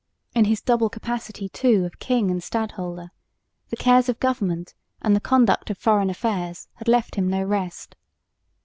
In 0.33 0.45
his 0.45 0.63
double 0.63 0.89
capacity, 0.89 1.47
too, 1.47 1.85
of 1.85 1.99
king 1.99 2.31
and 2.31 2.41
stadholder, 2.41 3.11
the 3.69 3.75
cares 3.75 4.09
of 4.09 4.19
government 4.19 4.73
and 4.99 5.15
the 5.15 5.19
conduct 5.19 5.69
of 5.69 5.77
foreign 5.77 6.09
affairs 6.09 6.67
had 6.77 6.87
left 6.87 7.13
him 7.13 7.27
no 7.29 7.43
rest. 7.43 7.95